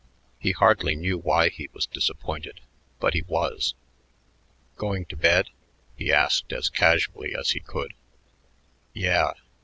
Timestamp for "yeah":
8.93-9.33